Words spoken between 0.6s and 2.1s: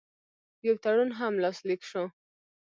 یو تړون هم لاسلیک شو.